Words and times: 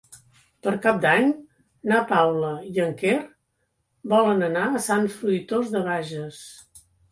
Per 0.67 0.71
Cap 0.85 0.95
d'Any 1.03 1.27
na 1.91 1.99
Paula 2.13 2.49
i 2.71 2.81
en 2.87 2.97
Quer 3.03 3.19
volen 4.15 4.43
anar 4.49 4.67
a 4.67 4.83
Sant 4.89 5.09
Fruitós 5.21 5.73
de 5.77 5.85
Bages. 5.93 6.45